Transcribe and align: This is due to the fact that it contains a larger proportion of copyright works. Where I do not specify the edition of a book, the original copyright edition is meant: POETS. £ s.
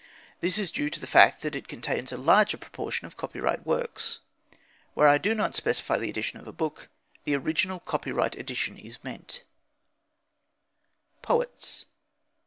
This 0.39 0.57
is 0.57 0.71
due 0.71 0.89
to 0.89 0.99
the 0.99 1.05
fact 1.05 1.43
that 1.43 1.55
it 1.55 1.67
contains 1.67 2.11
a 2.11 2.17
larger 2.17 2.57
proportion 2.57 3.05
of 3.05 3.15
copyright 3.17 3.67
works. 3.67 4.17
Where 4.95 5.07
I 5.07 5.19
do 5.19 5.35
not 5.35 5.53
specify 5.53 5.99
the 5.99 6.09
edition 6.09 6.39
of 6.39 6.47
a 6.47 6.51
book, 6.51 6.89
the 7.23 7.35
original 7.35 7.79
copyright 7.79 8.35
edition 8.35 8.79
is 8.79 9.03
meant: 9.03 9.43
POETS. 11.21 11.55
£ 11.81 11.81
s. 11.81 11.85